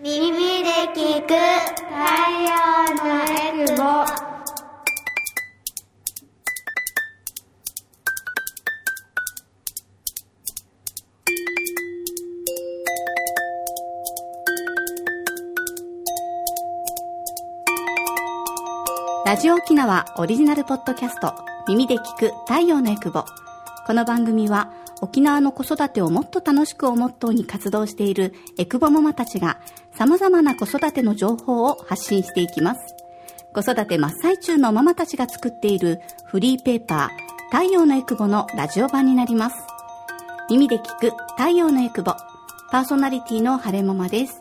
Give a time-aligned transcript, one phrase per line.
[0.00, 1.90] 耳で聞く太
[2.44, 2.54] 陽
[2.94, 3.82] のエクボ
[19.26, 21.34] ラジオ沖縄オリジナルポッドキャスト
[21.66, 23.24] 耳で聞く太陽のエクボ
[23.84, 24.70] この番組は
[25.00, 29.58] 沖縄の子育てをもっと楽しくをモットーに活動しているエクボママたちが
[29.98, 32.94] 様々な子育ての情報を発信していきます
[33.52, 39.56] 子育て真っ最中のママたちが作っているフリーペーパー太陽のエクボのラジオ版になります
[40.50, 42.12] 耳で聞く太陽のエクボ
[42.70, 44.40] パーソナリティの晴れママです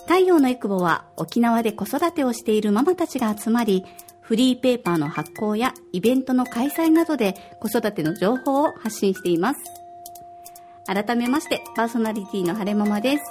[0.00, 3.86] 太陽のエクボは沖縄で子育てをしているママたちが集まり
[4.20, 9.78] フリーペーパーの発行やイベントの開催などで子育ての情報を発信しています。
[10.88, 13.24] 改めまして、パーソナリティの晴れママです。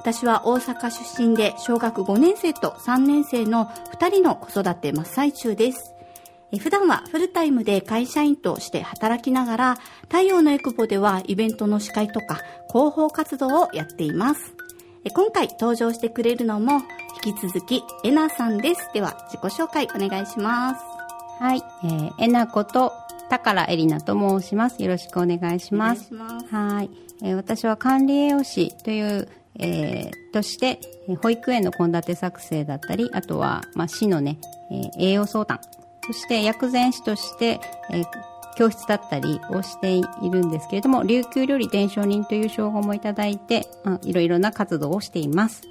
[0.00, 5.94] 私は大阪出身で小学5年生と3年生の2人の子育て真っ最中です。
[6.50, 14.54] え普段はフルタイムで会社員として働きながら、太陽のエクボではイベントの司会とか広報活動をやっています。
[15.04, 16.82] え今回登場してくれるのも
[17.24, 18.90] 引き続きえなさんです。
[18.94, 20.80] では自己紹介お願いします。
[21.40, 22.92] はい、えー、えなこと
[23.28, 24.82] 宝えりなと申します。
[24.82, 26.02] よろしくお願いします。
[26.02, 26.90] いしますはい、
[27.22, 30.80] えー私は管理栄養士という、えーとして、
[31.22, 34.38] 保育園の献立作成だったり、あとは、まあ、市のね、
[34.70, 35.60] えー栄養相談、
[36.06, 38.04] そして薬膳師として、えー
[38.58, 45.62] 教室だったりをしているんですけれども、琉球料理伝承人という称号もいただいて、あいろいろな活動をしています。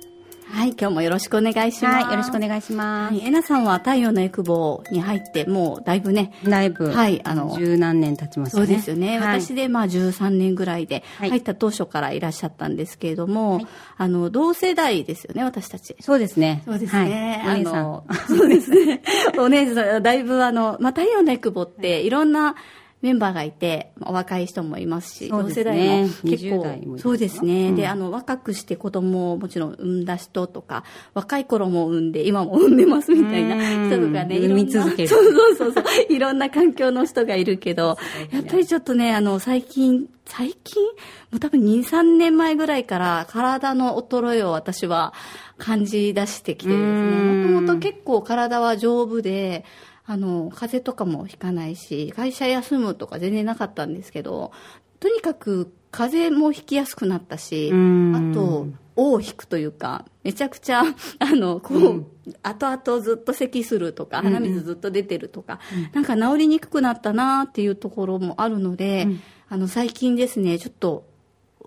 [0.50, 2.03] はい、今日もよろしくお願いします。
[2.06, 3.14] はい、よろしくお願いします。
[3.14, 8.64] はい、えなさんは太陽のエクボに入ってもうだいぶね、だいぶ、はいあの十何年経ちますそね。
[8.64, 9.20] うですよね。
[9.20, 13.62] はい私でまあ13年ぐらいではい入った当初からいらっしゃったんですけれども、
[13.98, 15.95] あの、同世代ですよね、私たち。
[16.00, 16.64] そうですね。
[16.66, 17.42] そうですね。
[17.44, 17.75] はい、お姉さん。
[17.75, 19.02] あの、そうですね。
[19.38, 22.56] お姉さん、だいぶあの、まあ、太陽のエクボっていろんな
[23.02, 25.66] メンバーがいて、まあお若い人もいますし、そうですね。
[25.66, 27.69] 同世代も結20代もい構、そうですね。
[27.69, 27.75] うん。
[27.75, 33.56] で、あの、若くして子供をもちろん産んだ人とか、若い頃も産んで、今も産んでますみたいな
[33.88, 35.09] 人とかね、産み続ける。
[35.09, 37.97] そうそうそういろんな環境の人がいるけど、
[38.31, 40.84] やっぱりちょっとね、あの、最近、最近？
[41.31, 45.13] もう多分2、3年前ぐらいから体の衰えを私は
[45.57, 47.53] 感じ出してきてですね、うん。
[47.53, 49.63] もともと結構体は丈夫で、
[50.09, 54.53] あの、風邪とかもひかないし、会社休むとか全然なかったんですけど、
[55.01, 58.31] とにかく風邪もひきやすくなったし、うん。
[58.31, 60.84] あと、尾を引くというか、めちゃくちゃ、
[61.19, 62.06] あの、こう、
[62.41, 65.59] 後々ずっと咳するとか、鼻水ずっと出てるとか、
[65.94, 69.09] なんか治りにくくなったなっていうところもあるので、
[69.50, 71.06] あの、最近ですね、ちょっと、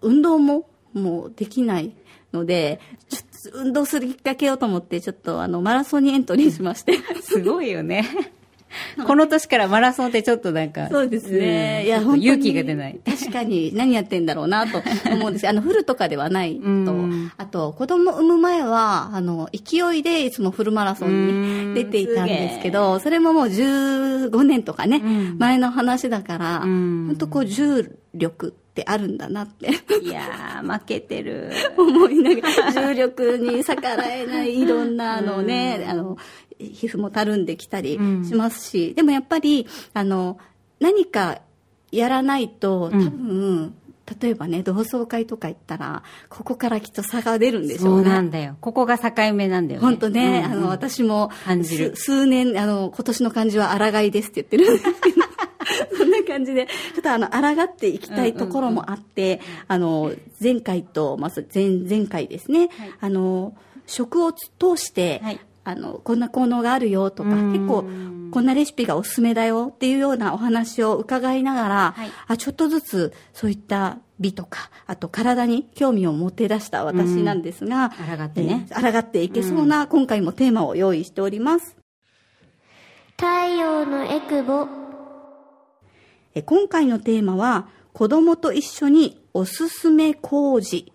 [0.00, 1.94] 運動ももうできない
[2.32, 6.98] ので、ちょっと運動するきっかけをと思って、ちょっとあの、マラソンにエントリーしまして。
[7.22, 8.06] すごいよね。
[9.06, 10.88] この年からマラソンってちょっとなんか。
[10.88, 11.84] そうですね。
[11.84, 13.00] いや、勇気が出ない。
[13.04, 17.32] 確かに、何やってんだろうなと思うんですあの、フルとかではないとうん。
[17.36, 29.70] あと、子供産む前は、あの、勢いでいつもフルマラソンに出ていたんですけど、それももう15年とかね、うん前の話だから、ん本当こう、重力ってあるんだなって。
[30.02, 31.50] いやー、負けてる。
[31.76, 36.16] 思いながら、重力に逆らえないいろんなあのね、あの、
[36.58, 40.38] 皮膚もたるんできたりしますし、でもやっぱり、あの、
[40.78, 41.40] 何か
[41.92, 43.74] やらないと、多分、
[44.20, 48.08] 例えばね、同窓会とか行ったら、ここからきっと差が出るんでしょそううね。
[48.08, 48.56] なんだよ。
[48.60, 49.86] ここが境目なんだよね。
[49.86, 51.30] 本当ね、うんあの、私も、
[51.94, 55.19] 数年、あの、今年の漢字は抗いですって言ってるんですけど、
[56.30, 62.68] 感じで、ちょっとあの、抗っていきたいところもあって、あの、前回と、まず前、前回ですね、
[63.00, 63.54] あの、
[63.86, 65.40] 食を通して、はい。
[65.62, 67.52] あの、こんな効能があるよとか、うん。
[67.52, 67.84] 結構、
[68.32, 72.10] こんなレシピがおすすめだよっていうようなお話を伺いながら、はい。
[72.28, 78.42] あちょっとずつそういった美とか、あと体に興味を持て出した私なんですが、抗って。
[78.42, 81.76] ねえー抗っていけそうな、今回もテーマを用意しております。
[83.16, 84.66] 太陽のエクボ
[86.34, 90.92] えー今回のテーマは、子供と一緒におすすめ麹。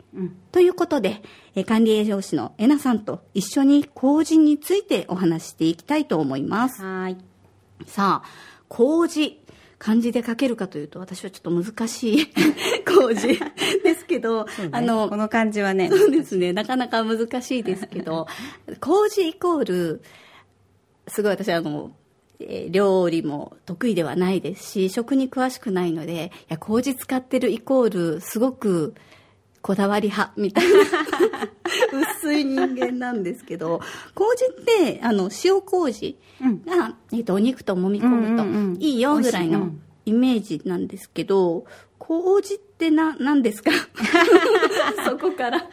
[0.53, 1.21] ということで、
[1.55, 6.81] えー管理栄養士のえなさんと一緒に麹についてお話ししていきたいと思います。
[6.81, 7.17] はーい。
[7.85, 8.27] さあ、
[8.67, 9.41] 麹。
[9.77, 12.27] 漢字で書けるかというと、私はちょっと難しい
[12.85, 13.37] 麹
[13.83, 15.89] ですけど、ねあのこ、の感じはね。
[15.89, 18.25] そうですね、なかなか難しいですけど、
[18.79, 20.01] 麹イコール、
[21.07, 21.91] すごい私あの、
[22.39, 28.93] えー料理も得意ではないですし、食に詳しくないので、いや、麹使ってるイコール、すごく
[29.61, 30.79] こだわり派みたいな
[32.19, 33.81] 薄い人間なんですけど
[34.13, 36.17] 麹ってあの塩麹
[36.67, 39.79] が、えっとお肉と揉み込むうんうんうんといいよぐらいの美味しい。
[39.79, 41.65] うんイメージなんですけど
[41.99, 43.71] 麹ってな何ですか？
[45.07, 45.63] そこから。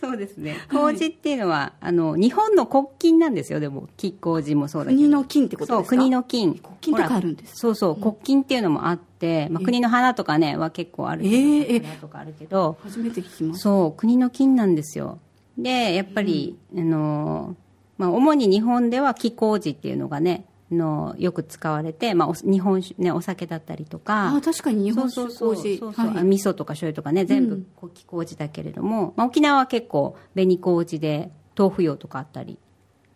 [0.00, 0.56] そうですね。
[0.70, 3.60] 麹っていうのは、あの日本の国金なんですよ。
[3.60, 4.98] でも木麹もそうだけど。
[4.98, 5.90] 国の金ってことですか？
[5.90, 6.54] そう国の金。
[6.54, 13.60] 国金とかあるんですそうそう国金っていうのもあって、まあ、国の花とかねは結構あるけど、えーとかあるけど初めて聞きます。
[13.60, 15.18] そう国の金なんですよ。
[15.58, 17.56] でやっぱり、あの
[17.98, 24.34] まあ、主に日本では木麹っていうのがねのよく使われて、まあ、お日本酒、ね、お酒だったりとか。
[24.34, 26.18] あ確かに日本酒麹そうそう、はい。
[26.18, 32.58] あ味噌とか醤油とかね全部こう木麹だけれども、まあ、沖縄は結構紅麹で豆腐用とかあったり、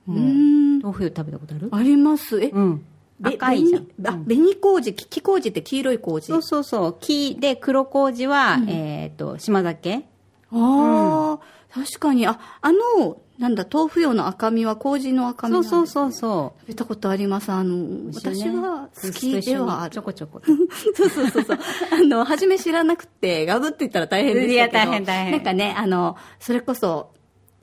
[0.08, 0.79] うーん。
[0.81, 1.69] 豆腐用食べたことある？
[1.73, 2.41] あります。
[2.43, 2.85] え、うん。
[3.19, 3.87] べ赤いじゃん。
[3.87, 6.26] 紅あ紅麹木麹って黄色い麹？
[6.26, 6.97] そうそうそう。
[7.00, 10.05] 木で黒麹は、えっ、と島酒。
[10.52, 11.44] ああ、
[11.84, 12.26] 確かに。
[12.26, 16.61] ああのなんだ豆腐用の赤身は麹の赤身なそうそうそうそう。
[16.62, 17.52] 食べたことあります。
[17.52, 19.94] あの私は好きではある。
[19.94, 20.40] ちょこちょこ。
[20.96, 21.58] そうそうそうそう。
[21.93, 24.55] あの、初め知らなくて、ガブって言ったら大変でしたけど。
[24.55, 25.32] いや大変大変。
[25.32, 27.12] なんかね、あの、それこそ、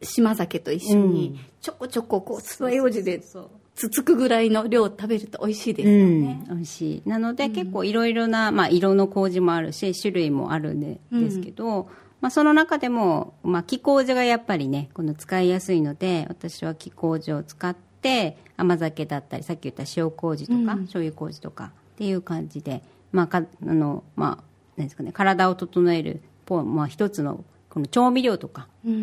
[0.03, 6.33] 島酒と一緒に、ちょこちょこ、こう、つまようじでそうつつくぐらいの量食べると美味しいですうよね。
[6.33, 7.09] ん、美味しい。
[7.09, 11.89] なので、結構いろいろな、まあ、色の麹もあるし種類もあるんでですけど、
[12.21, 24.43] まあ、その中でも、まあ、木麹がやっぱりねこの使いやすいので私は木麹を使って甘酒だったりさっき言った塩麹とか、醤油麹とかっていう感じで、まあかあのまあ
[24.77, 28.93] 何ですかね、体を整えるポ、まあ、一つのこの調味料とか、うん。
[28.93, 29.01] うんう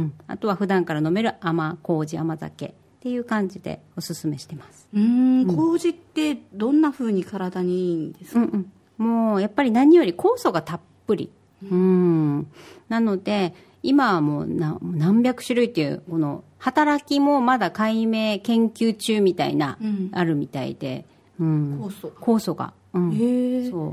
[0.00, 4.88] ん、あとは普段から飲める甘麹甘酒っていう感じでおすすめしてます。
[4.92, 11.30] うーん、麹ってどんな風に体にいいんですか、うんうん、もうやっぱり何より酵素がたっぷり、
[11.62, 12.50] うん、
[12.88, 20.10] なので今はもうな何百種類っていうこの働きもまだ解明研究中みたいな、うん。
[20.12, 21.04] あるみたいで、
[21.38, 23.12] うん、酵素酵素が、うん。
[23.12, 23.70] へえ。
[23.70, 23.90] そ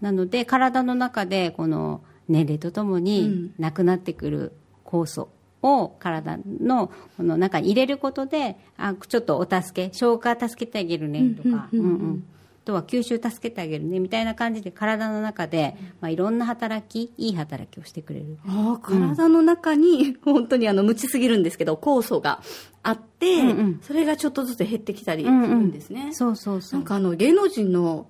[0.00, 0.04] う。
[0.04, 4.52] なので体の中でこの年齢とともになくなってくる
[4.84, 5.28] 酵素
[5.62, 12.00] を体のこの中に入れることであちょっとお助け消化助けてあげるねとか、うんうんうんうん。
[12.00, 12.24] うんうん。
[12.64, 18.36] あとは吸収助けてあげるねみたいな感じで体の中で、まあ、いろんな働きいい働きをしてくれる。
[18.46, 22.42] ああ体の中に、本当にあの無知すぎるんですけど酵素が
[22.82, 23.80] あって、うんうん。
[23.82, 26.80] それがちょっとずつ減ってきたりするんですね、そうそうそう。
[26.80, 28.06] んなかあの芸能人の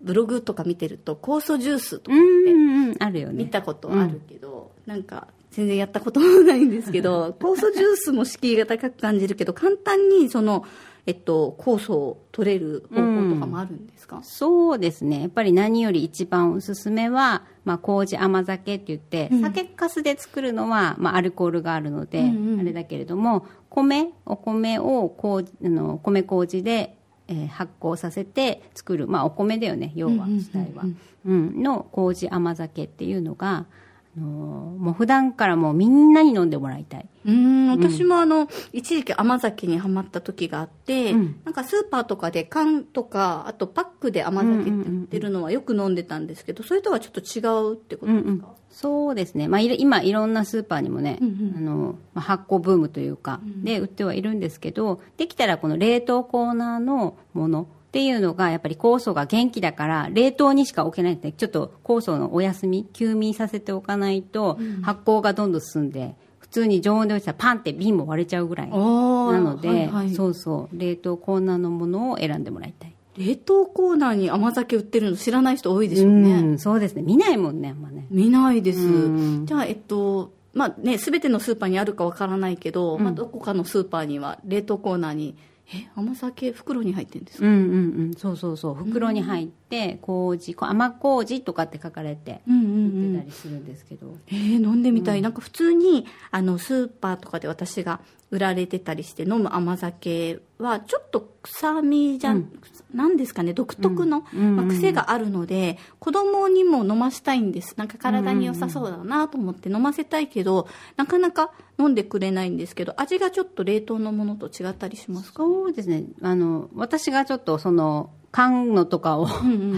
[0.00, 2.96] ブログとか見てると酵素ジュースとかうってんうん。
[3.00, 3.44] あるよね。
[3.44, 10.64] 見たことあるけど、なんか全然やったこともないんですけど 酵素ジュースも敷居が高く感じるけど簡単にその、
[11.06, 15.22] えっと、酵素を取れる方法とかもあるんですか、そうですね。
[15.22, 22.60] やっぱり何より一番おすすめは、まあ、麹甘酒って言って、酒粕で作るのは、まあ、アルコールがあるので、うんうん。
[22.60, 26.98] あれだけれども米お米を麹あの米麹で、
[27.28, 30.84] えー発酵させて作る、まあ、お米だよね要は主体は、
[31.24, 31.62] うん。
[31.62, 33.85] の麹甘酒っていうのが、あのー
[34.20, 37.08] もう普段からもうみんなに飲んでもらいたい。
[37.26, 37.70] うーん。
[37.70, 41.40] 私もあの一時期甘酒にはまった時があって、うん。
[41.44, 47.40] なんかスーパーとかで缶とかあとパックで甘酒って売ってるのはよく飲んでたんですけどそれとはちょっと違
[47.72, 51.24] うってことですか、そうですね、まあ、今いろんなスーパーにもね、あ
[51.60, 70.14] のまあ、発酵ブームというか、で売ってはいるんですけどできたらこの冷凍コーナーのものっていうのがやっぱり酵素が元気だから冷凍にしか置けないんでちょっと酵素のお休み休眠させておかないと、発酵がどんどん進んで普通に常温で置いたらパンって瓶も割れちゃうぐらいなので、はいはい。
[70.14, 70.78] そうそう。
[70.78, 72.92] 冷凍コーナーのものを選んでもらいたい。
[73.16, 77.02] 冷凍コーナーに甘酒売ってるの知らない人多いでしょうね、うんそうですね。
[77.02, 78.06] 見ないもんねあんまね。
[78.10, 79.46] 見ないです、うん。
[79.46, 85.36] じゃあえっとまあね全てのスーパーにあるかわからないけど、まあ、どこかのスーパーには冷凍コーナーに
[85.74, 87.64] え甘酒袋に入ってるんですか、うんうんう
[88.10, 88.14] ん。
[88.14, 88.74] そうそうそう。
[88.74, 102.50] 袋に入って麹こう甘麹とかって書かれてうんうんう売んってたりするんですけど、えー飲んでみたい、なんか普通にあのスーパーとかで私が売られてたりして飲む甘酒はちょっと臭みじゃん、
[102.92, 104.38] なんですかね独特の、うん。
[104.40, 104.46] うん。
[104.48, 107.74] うんまあ癖があるので子供にも飲ませたいんです。
[107.76, 110.66] なんか体に良さそうだなと思って飲ませたいけど
[110.96, 115.44] なかなか飲んでくれないんですけど味がちょっと冷凍のものと違ったりしますか？
[115.44, 116.04] そうですね。
[116.22, 119.28] あの私がちょっとその缶のとかを、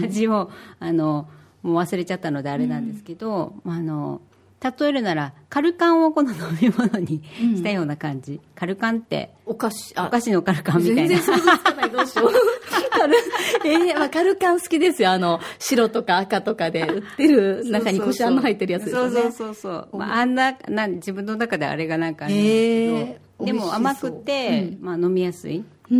[0.03, 1.29] 味をあの
[1.61, 4.21] もう忘れちゃったのであれなんですけど、あの
[4.61, 7.23] 例えるならカルカンをこの飲み物に
[7.55, 11.07] したような感じ、カルカンってお菓子、お菓子のカルカンみたいな。
[11.07, 12.31] 全然想像つかない、どうしよう。
[13.65, 15.11] えーまあ、カルカン好きですよ。
[15.11, 19.11] あの、白とか赤とかで 売ってる中にこしあんの入ってるやつですよね。
[19.11, 25.63] そうそうそうそう、まあ、あんななん自分の中であれがなんかあるんへですーけどでも甘くて、まあ、飲みやすい。
[25.91, 25.93] お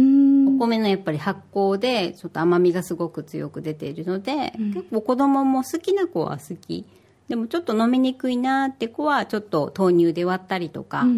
[0.60, 6.86] 米のやっぱり発酵でちょっと甘みがすごく強く出ているので、結構子供も好きな子は好き
[7.29, 11.09] でもちょっと飲みにくいなって子はちょっと豆乳で割ったりとか、うん。
[11.09, 11.13] うん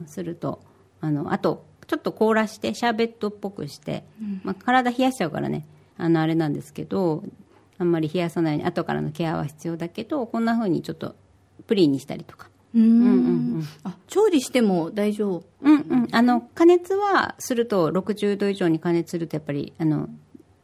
[0.00, 0.60] うんすると
[1.00, 4.04] あのあとちょっと凍らしてシャーベットっぽくして、
[4.44, 5.66] まあ、体冷やしちゃうからね。
[5.98, 7.24] あのあれなんですけど
[7.78, 11.16] あんまり冷やさないように後からのケアは必要だけどこんな風にちょっと
[11.66, 12.48] プリンにしたりとか。
[12.74, 13.64] うーん。
[13.82, 15.42] あ、調理しても大丈夫？
[15.62, 20.08] うんうん、あの加熱はすると60度以上に加熱するとやっぱりあの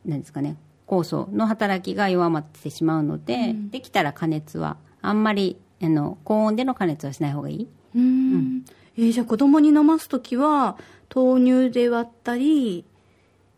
[0.05, 7.69] なんですかね酵素の働きが弱まってしまうので、できたら加熱はあんまりあの高温での加熱はしない方がいい。
[7.95, 8.65] うーん。
[8.97, 10.79] えーじゃあ子供に飲ますときは、
[11.15, 12.85] 豆乳で割ったり、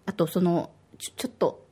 [0.07, 1.65] あとその、ちょちょっと、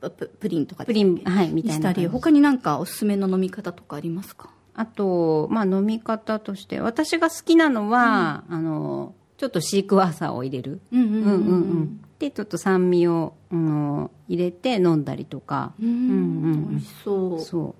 [0.00, 4.50] ププリンとかプリンはいみたいなしたり、他になんかおすすめの飲み方とかありますか？
[4.74, 10.80] あと、まあ、飲み方として私が好きなのは、あのちょっとシークワーサーを入れる。
[10.92, 11.08] うんうん。
[11.08, 17.40] うんうんうんでちょっと酸味を、うん、入れて飲んだりとか、うんうん美味しそう。
[17.40, 17.74] そ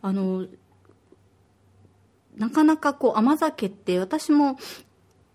[0.00, 0.46] あの、
[2.38, 4.56] なかなかこう甘酒って私も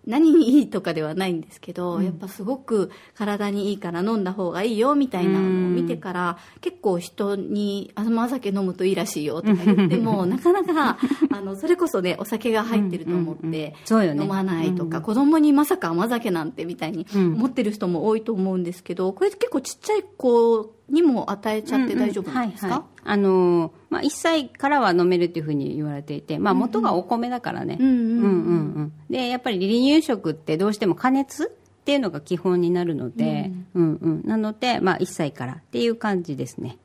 [0.07, 10.97] 何にいいとかではないんですけど、やっぱすごく体にいいから飲んだ方がいいよみたいなのを見てから、結構人に甘酒飲むといいらしいよとか言っても、 なかなか、
[11.31, 13.61] あの、それこそね、お酒が入ってると思って、うんうん。
[13.61, 14.23] うんそうよね。
[14.23, 22.89] 飲まないとか、子供にまさか甘酒なんてみたいに思ってる人も多いと思うんですけど、これ結構ちっちゃい子にも与えちゃって大丈夫なんですか、はいはい。
[23.03, 27.99] あのーまあ、1歳からは飲めるっていうふうに言われていて、まあ、元がお米だからね、うんうんうん。
[27.99, 28.93] うんうんうん。
[29.09, 33.95] でやっぱり離乳食ってどうしても加熱っていうのが基本になるので、うん。
[33.95, 36.77] うんなので、まあ、1歳からっていう感じですね。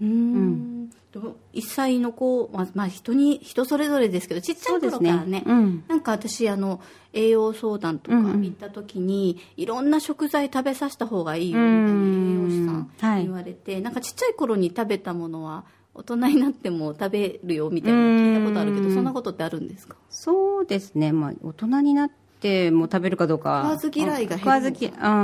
[0.00, 0.90] うーん。
[0.90, 5.84] と1歳の子、まあ、まあ人に人それぞれですけどちっちゃい頃からねうん。
[5.88, 6.80] なんか私あの
[7.12, 13.22] 栄養相談とか行った時に、いろんな食材食べさせた方がいいよみた栄養士さんはい。
[13.24, 15.64] 言われて、なんかちっちゃい頃に食べたものは
[15.94, 19.96] 大人になっても食べるよみたいなの聞いたことあるけどそんなことってあるんですか？
[20.08, 23.60] そうですね、まあ、大人になっても食べるかどうか。
[23.62, 24.60] 食わず嫌いが減る食わ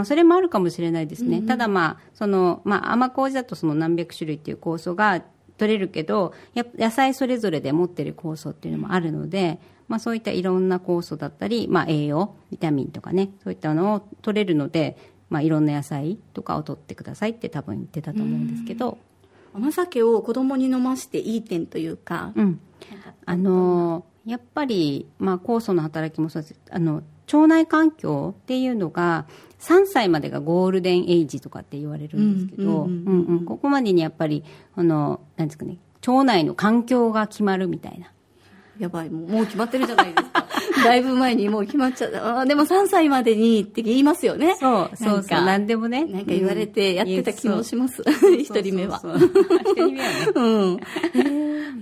[0.04, 5.22] ずそれもあるかもしれないですね、ただまあその、まあ、甘麹だとその何百種類っていう酵素が
[5.58, 14.96] 取れるけどや野菜それぞれで持ってる酵素っていうのもあるので、まあ、そういったいろんな酵素だったり、まあ、栄養ビタミンとかねそういったのを取れるので、
[15.28, 18.98] まあ、いろんな野菜とかを取ってくださいって多分言ってたと思うんですけど、
[19.52, 22.60] 甘酒を子供に飲ましていい点というか、うん、
[23.26, 26.54] あのやっぱり、まあ、酵素の働きもそうです。
[26.70, 29.26] あの腸内環境っていうのが
[29.60, 32.88] 3歳までがゴールデンエイジとかって言われるんですけど、
[33.46, 34.44] ここまでにやっぱり
[34.76, 38.12] あのなんですかね腸内の環境が決まるみたいな
[38.78, 40.46] やばい、もう決まってるじゃないですか。
[40.84, 42.40] だいぶ前にもう決まっちゃった。
[42.40, 44.56] あーでも3歳までにって言いますよね。
[44.60, 48.04] そうそうそうなんか何でもねなんか言われてやってた気もします。
[48.06, 49.00] うん一人目は。
[49.02, 50.40] 一人目はねう
[50.72, 50.80] ん。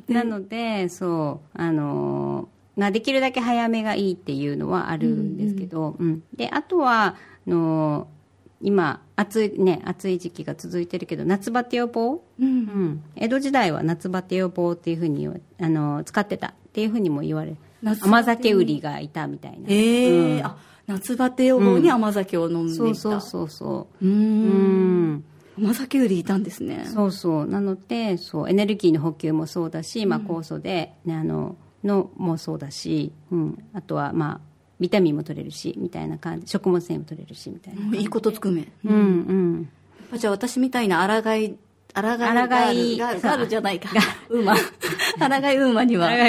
[0.15, 8.09] なのでそうあのなできるだけ早めがいいっていうのはあるんですけど、うんであとはあの
[8.61, 12.47] 今暑いね暑い時期が続いてるけど夏バテ予防、うん。
[12.47, 13.03] うん。
[13.17, 17.57] 江戸時代は夏バテ予防っていうふうにあの使ってたっていうふうにも言われ
[18.01, 20.57] 甘酒売りがいたみたいな、ええあ、
[20.87, 22.79] 夏バテ予防に甘酒を飲んでいた。
[22.79, 24.05] そうそうそうそう。
[24.05, 24.09] う。
[24.09, 25.13] ううん。
[25.15, 25.25] ん
[25.59, 26.85] 甘酒売りいたんですね。
[26.87, 27.47] そうそう。
[27.47, 31.57] なのでそうエネルギーの補給もそうだし、まあ、酵素で、ね、あの
[31.87, 34.41] のもそうだし、うん、あとはまあ
[34.79, 38.69] ビタミンも取れるしみたいな感じ食物繊維も取れるしみたいな、いいことつくめ。
[38.85, 39.69] うんうん。
[40.13, 41.57] あじゃあ私みたいな抗い、抗い
[41.95, 43.89] ガ抗ーいルガールじゃないか。
[44.29, 44.57] ウーマン。
[44.57, 44.63] 抗
[45.49, 46.11] いウーマンには、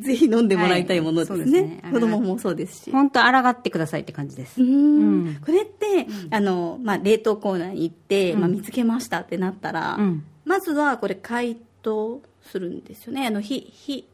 [0.00, 1.82] ぜひ飲んでもらいたいものですはいねね。
[1.90, 2.90] 子供もそうですし。
[2.90, 5.38] 本当抗ってくださいって感じです、うん。
[5.44, 10.24] これって、あの、まあ、冷凍コーナーに行って、まあ、見つけましたってなったら、うん。
[10.44, 13.26] まずはこれ解凍するんですよね。
[13.26, 14.06] あの、火、火、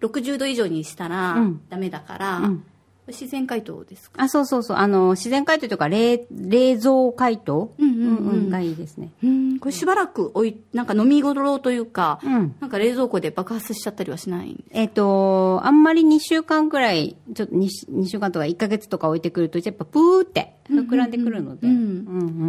[0.00, 1.60] 60度以上にしたらうん。
[1.68, 2.64] ダメだから、うん。
[3.08, 4.22] 自然解凍ですか？
[4.22, 4.76] あそうそうそう。
[4.76, 8.50] あの自然解凍というか冷冷蔵解凍、うんうんうん。
[8.50, 9.10] がいいですね。
[9.24, 12.54] うん、これしばらく置い、なんか飲み頃というか、うん。
[12.60, 21.84] なんか冷蔵庫で爆発しちゃったりはしないんですえっ、と、あんまり2週間くらい、ちょっと 2, 2週間とか1ヶ月とか置いてくると、やっぱプーって膨らんでくるので、うんうんう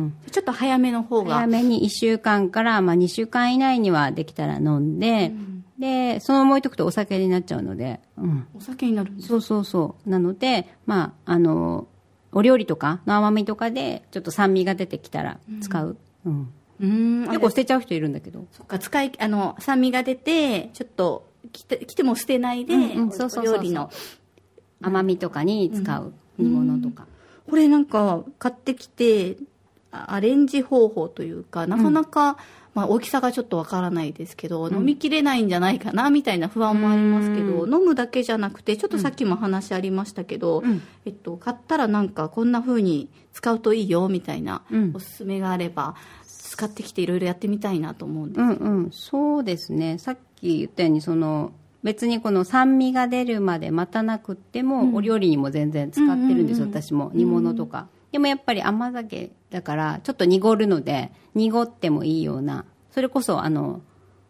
[0.05, 0.13] ん。
[0.31, 1.35] ちょっと早めの方が。
[1.35, 5.33] 早めに1週間から、まあ、2週間以内にはできたら飲んで、
[5.79, 10.09] でそのまま置いとくとお酒になっちゃうので、うん、お酒になるそうそうそう。
[10.09, 11.87] なのでまああの
[12.31, 16.53] お料理とかの甘みとかでちょっと酸味が出てきたら使う、うん。
[16.79, 17.27] うーん。
[17.29, 18.45] 結構捨てちゃう人いるんだけど。
[18.51, 23.11] そっか使いあの酸味が出てちょっと来て来ても捨てないで、うんうん。
[23.11, 23.53] そうそうそうそう。
[23.53, 23.89] お料理の。
[24.81, 27.05] 甘みとかに使う煮物とか、
[27.51, 29.35] これなんか買ってきて
[29.91, 32.37] あアレンジ方法というかなかなか、
[32.73, 40.81] まあ、大きさがちょっとわからないですけど、飲みきれないんじゃないかなみたいな不安もありますけど、飲むだけじゃなくてちょっとさっきも話ありましたけど、うん。
[41.03, 44.91] えっと、買ったらなんかこんな風に使うといいよみたいなうん。
[44.93, 48.91] おすすめがあれば使ってきていろいろやってみたいなと思うんですうんうん。
[48.91, 49.97] そうですね。
[49.97, 51.51] さっき言ったようにその
[51.83, 63.81] 別にこの酸味が出るまで待たなくっても、お料理にも全然使ってるんです私も煮物とか、でもやっぱり甘酒だからちょっと濁るので濁ってもいいようなそれこそあの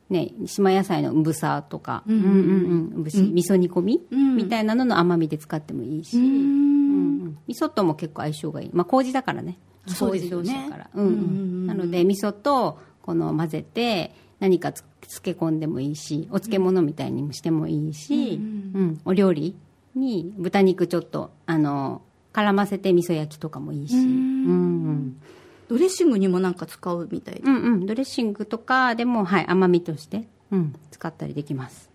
[0.10, 3.03] ね島野菜のうぶさとか、うんうんうん。
[3.03, 3.12] 味
[3.43, 4.36] 噌煮込み、うん。
[4.36, 9.58] みたいなのの甘みで使ってもいいし、うーん味噌とも結構相性がいい、まあ、麹だからね。
[9.88, 11.67] 麹同士だから、うんうん。
[11.67, 19.55] なので味噌とこの混ぜて何かつ漬け込んでもいいしお漬物みたいにもしてもいいし、うんお料理
[19.95, 22.01] に豚肉ちょっとあの
[22.33, 24.01] 絡ませて味噌焼きとかもいいし、うん。
[24.03, 25.21] うん
[25.69, 31.89] ドレッシングにもなんか使うみたいでうんうん、ドレッシングとかでも、はい、甘みとして、うん、使ったりできます、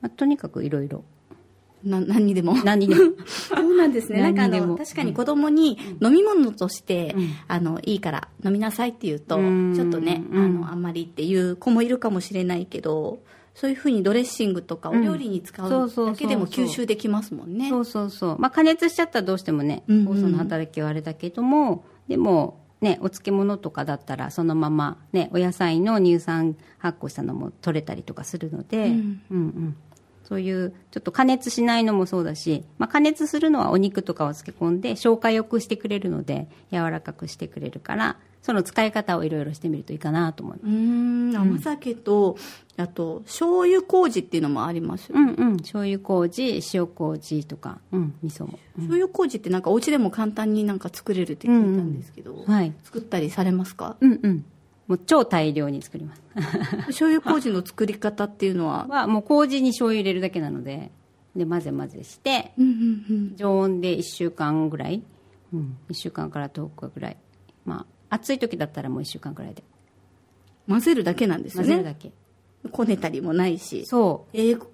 [0.00, 1.04] まあ、とにかくいろいろ
[1.84, 2.54] な何にでも。
[2.64, 3.12] 何にでも。
[3.26, 4.20] そうなんですね。
[4.22, 7.28] なんかあの、確かに子供に飲み物として、うん。
[7.48, 9.74] あの、いいから飲みなさいって言うと、うん。
[9.74, 10.60] ちょっとね、あうん。
[10.60, 13.18] の、あんまりっていう子もいるかもしれないけど、
[13.54, 17.68] そういうふうにドレッシングとかお料理に使そうだけでも吸収できますもんね。
[17.68, 18.38] そうそうそう。
[18.40, 20.08] まあ、加熱しちゃったらどうしてもね、うんうん。
[20.08, 28.92] 酵素の働きはあれだけども、でも、ね、お漬物とかだったら、そのまま、ね、お野菜の乳酸発酵したのも取れたりとかするので、うん。
[28.92, 29.76] うんうん
[30.24, 40.66] そういう、ちょっと加熱しないのもそうだし、まあ、加熱するのはお肉とかを漬け込んで、消化よくしてくれるので、柔らかくしてくれるから、その使い方をいろいろしてみるといいかなと思います。
[40.66, 42.36] うーん、甘酒と、
[42.76, 45.10] あと、醤油麹っていうのもあります？
[45.10, 45.34] よね。
[45.38, 45.56] うんうん。
[45.58, 48.58] 醤油麹、塩麹とか、うん、味噌も。
[48.76, 52.72] 醤油麹ってなんかお家でも簡単になんか作れるって聞いたんですけど、はい。
[52.82, 53.96] 作ったりされますか？
[54.00, 54.44] うんうん。
[54.86, 56.22] もう超大量に作ります。
[56.86, 60.90] 醤油麹の作り方っていうのは、 はもう麹に醤油入れるだけなので
[61.34, 62.72] で混ぜ混ぜしてうんうん
[63.10, 63.36] うん。
[63.36, 65.02] 常温で1週間ぐらい、
[65.52, 67.16] うん、1週間から10日ぐらい
[67.64, 69.62] まあ暑い時だったらもう1週間ぐらいで
[70.68, 71.68] 混ぜるだけなんですよね。
[71.68, 72.12] 混ぜるだけ、
[72.70, 73.86] こねたりもないし。
[73.86, 74.66] そえー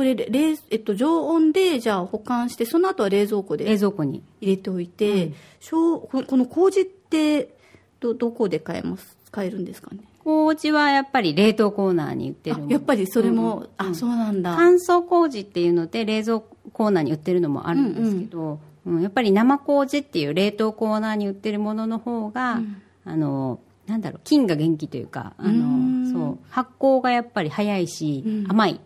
[0.00, 7.54] これ、冷、えっと、常温で、じゃあ保管して、その後は冷蔵庫う冷で蔵庫に入れておいて、しょうここの麹って、
[8.00, 9.16] ど、どこで買えます？
[9.30, 10.00] 買えるんですかね？
[10.24, 14.54] 麹はやっぱり冷凍コーナーに売ってるやっぱりそれも、うんあ、そうなんだ。
[14.56, 22.60] 乾燥麹っていうので冷蔵コーナーに売ってるのもあるんですけど、うんやっぱり生麹っていう冷凍コーナーに売ってるものの方が、
[23.04, 28.80] あのなんだろう菌が元気というかあのそう発酵がやっぱり早いし、甘い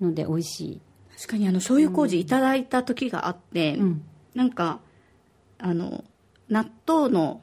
[0.00, 0.80] ので美味しい、
[1.16, 4.02] 確かにあの、醤油麹いただいた時があって、うん。
[4.34, 4.80] なんか、
[5.58, 6.04] あの、
[6.48, 7.40] 納豆の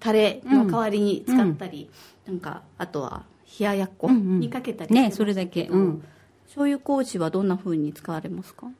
[0.00, 1.90] タレの代わりに使ったり、
[2.26, 3.24] なんか、あとは、
[3.58, 4.40] 冷ややっこうんうん。
[4.40, 5.66] にかけたりしてましたねそれだけ。
[5.66, 6.02] うん。
[6.46, 8.66] 醤油麹はどんな風に使われますか？
[8.66, 8.72] わ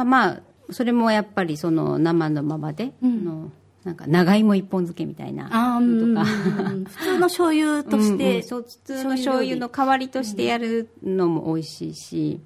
[0.00, 3.20] あまあそれもやっぱりその生のままで、うん。
[3.20, 3.50] あの
[3.84, 5.44] なんか長芋一本漬けみたいな。
[5.44, 6.84] とか、うん。
[6.84, 12.40] 普通の醤油としうんうてん普通の醤油の代わりとしてやるのも美味しいし、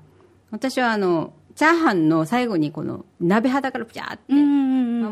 [0.51, 4.33] 私はあのチャーハンの最後にこの鍋肌からピャーって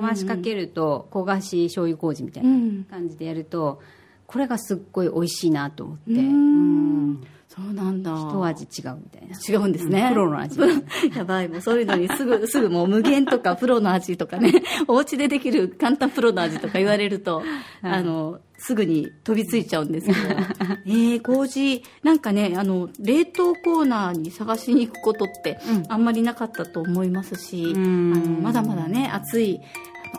[0.00, 3.80] 回しかけると焦がし醤油麹みたいな感じでやると
[4.26, 6.18] これがすっごい美味しいなと思って、うん。
[6.18, 6.20] う
[7.14, 8.10] んそうなんだ。
[8.10, 9.36] 一味違うみたいな。
[9.36, 10.58] 違うんですね、プロの味。
[11.14, 17.42] やばいもうそういうのにすぐ すぐもう無限とかプロの味とかね お家でできる簡単プロの味とか言われると、
[17.82, 20.18] あのすぐに飛びついちゃうんですけど。
[20.86, 28.14] えー、麹なんかねあの冷凍コーナーに探しに行くことってあんまりなかったと思いますし、うん。
[28.14, 29.60] あのまだまだね暑い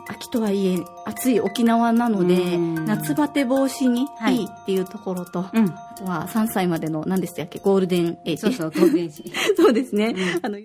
[0.08, 2.84] 秋とはいえ暑い沖縄なのでうん。
[2.84, 4.46] 夏バテ防止にはいいい。
[4.46, 5.66] っていうところと、うん。
[5.66, 9.24] あとは3歳までの何でしたっけゴールデンエイジそうそう当然し、
[9.56, 10.14] そうですね。
[10.42, 10.58] あの、